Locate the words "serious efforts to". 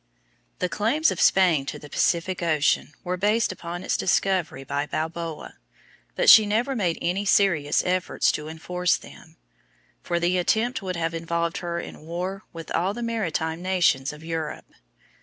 7.23-8.47